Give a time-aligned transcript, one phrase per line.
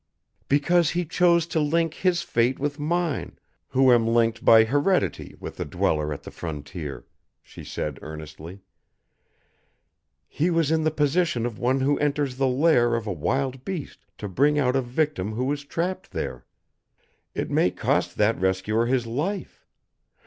[0.49, 5.57] "Because he chose to link his fate with mine, who am linked by heredity with
[5.57, 7.05] the Dweller at the Frontier,"
[7.43, 8.61] she said earnestly.
[10.27, 14.07] "He was in the position of one who enters the lair of a wild beast
[14.17, 16.47] to bring out a victim who is trapped there.
[17.35, 19.67] It may cost that rescuer his life.